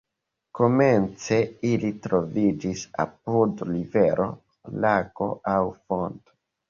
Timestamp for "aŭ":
5.57-5.63